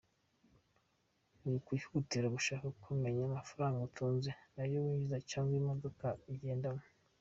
Wikwihutira 1.49 2.27
gushaka 2.35 2.67
kumenya 2.83 3.21
amafaranga 3.29 3.79
atunze, 3.87 4.29
ayo 4.61 4.77
yinjiza 4.85 5.17
cyangwa 5.29 5.53
imodoka 5.61 6.05
agendamo. 6.33 6.83